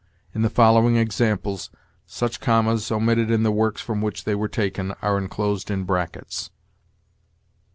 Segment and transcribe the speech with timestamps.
[0.33, 1.69] In the following examples,
[2.07, 6.49] such commas, omitted in the works from which they were taken, are inclosed in brackets:
[6.49, 6.55] "1.